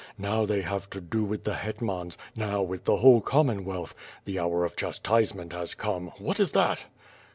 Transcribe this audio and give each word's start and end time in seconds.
Now 0.17 0.47
they 0.47 0.61
have 0.63 0.89
to 0.89 0.99
do 0.99 1.23
with 1.23 1.43
the 1.43 1.53
hetmans, 1.53 2.17
now 2.35 2.63
with 2.63 2.85
the 2.85 2.97
whole 2.97 3.21
Commonwealth. 3.21 3.93
The 4.25 4.39
hour 4.39 4.65
of 4.65 4.75
chastisement 4.75 5.53
has 5.53 5.75
come! 5.75 6.07
What 6.17 6.39
is 6.39 6.53
that?" 6.53 6.85